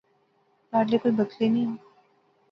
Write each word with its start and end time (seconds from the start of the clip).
پارلے 0.69 0.97
کوئی 1.01 1.13
بکھلے 1.17 1.47
نئیں 1.53 1.73